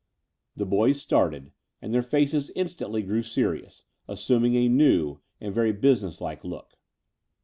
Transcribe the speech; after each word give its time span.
The 0.55 0.65
boys 0.65 0.99
started; 0.99 1.51
and 1.79 1.93
their 1.93 2.01
faces 2.01 2.49
instantly 2.55 3.03
grew 3.03 3.21
serious, 3.21 3.83
assuming 4.07 4.55
a 4.55 4.67
new 4.67 5.19
and 5.39 5.53
very 5.53 5.73
businesslike 5.73 6.43
look. 6.43 6.79